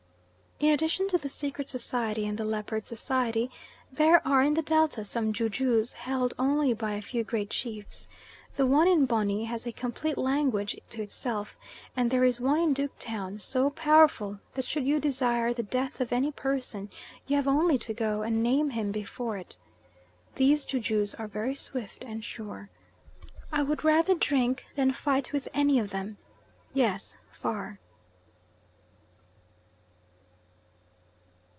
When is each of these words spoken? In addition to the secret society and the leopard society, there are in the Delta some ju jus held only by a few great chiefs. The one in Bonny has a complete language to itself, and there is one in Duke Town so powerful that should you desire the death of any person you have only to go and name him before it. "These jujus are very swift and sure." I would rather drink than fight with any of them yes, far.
In 0.63 0.69
addition 0.69 1.07
to 1.07 1.17
the 1.17 1.27
secret 1.27 1.69
society 1.69 2.27
and 2.27 2.37
the 2.37 2.43
leopard 2.45 2.85
society, 2.85 3.49
there 3.91 4.21
are 4.27 4.43
in 4.43 4.53
the 4.53 4.61
Delta 4.61 5.03
some 5.03 5.33
ju 5.33 5.49
jus 5.49 5.93
held 5.93 6.35
only 6.37 6.71
by 6.71 6.91
a 6.93 7.01
few 7.01 7.23
great 7.23 7.49
chiefs. 7.49 8.07
The 8.57 8.67
one 8.67 8.87
in 8.87 9.07
Bonny 9.07 9.45
has 9.45 9.65
a 9.65 9.71
complete 9.71 10.19
language 10.19 10.77
to 10.91 11.01
itself, 11.01 11.57
and 11.97 12.11
there 12.11 12.23
is 12.23 12.39
one 12.39 12.59
in 12.59 12.73
Duke 12.75 12.93
Town 12.99 13.39
so 13.39 13.71
powerful 13.71 14.39
that 14.53 14.63
should 14.63 14.85
you 14.85 14.99
desire 14.99 15.51
the 15.51 15.63
death 15.63 15.99
of 15.99 16.13
any 16.13 16.31
person 16.31 16.91
you 17.25 17.35
have 17.37 17.47
only 17.47 17.79
to 17.79 17.93
go 17.95 18.21
and 18.21 18.43
name 18.43 18.69
him 18.69 18.91
before 18.91 19.37
it. 19.37 19.57
"These 20.35 20.65
jujus 20.67 21.15
are 21.15 21.27
very 21.27 21.55
swift 21.55 22.03
and 22.03 22.23
sure." 22.23 22.69
I 23.51 23.63
would 23.63 23.83
rather 23.83 24.13
drink 24.13 24.67
than 24.75 24.91
fight 24.91 25.33
with 25.33 25.47
any 25.55 25.79
of 25.79 25.89
them 25.89 26.19
yes, 26.71 27.17
far. 27.31 27.79